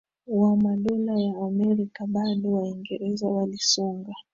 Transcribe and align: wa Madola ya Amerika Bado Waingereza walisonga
wa 0.27 0.57
Madola 0.57 1.19
ya 1.19 1.37
Amerika 1.37 2.05
Bado 2.07 2.51
Waingereza 2.51 3.27
walisonga 3.27 4.13